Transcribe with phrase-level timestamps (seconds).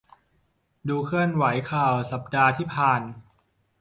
[0.87, 3.01] ดูเคลื่อนไหวข่าวสัปดาห์ที่ผ่าน